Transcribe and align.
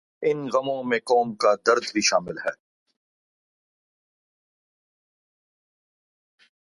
ان 0.23 0.49
غموں 0.53 0.83
میں 0.83 0.99
قوم 1.05 1.35
کا 1.35 1.55
درد 1.67 1.83
بھی 1.93 2.01
شامل 2.01 2.37
ہے۔ 2.37 2.51